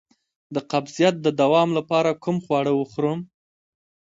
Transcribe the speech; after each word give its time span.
د 0.53 0.55
قبضیت 0.71 1.15
د 1.21 1.27
دوام 1.41 1.69
لپاره 1.77 2.19
کوم 2.23 2.37
خواړه 2.45 2.71
وخورم؟ 2.75 3.19